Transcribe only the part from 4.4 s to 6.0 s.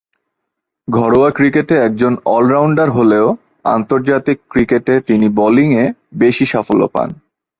ক্রিকেটে তিনি বোলিংয়ে